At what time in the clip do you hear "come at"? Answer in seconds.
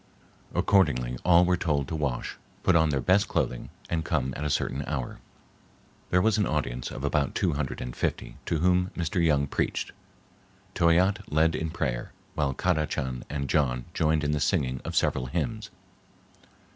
4.03-4.43